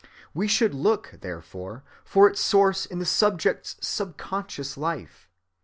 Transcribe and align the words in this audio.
We 0.33 0.47
should 0.47 0.73
look, 0.73 1.19
therefore, 1.21 1.83
for 2.03 2.27
its 2.27 2.41
source 2.41 2.87
in 2.87 2.97
the 2.97 3.05
Subject's 3.05 3.75
subconscious 3.81 4.75
life. 4.75 5.29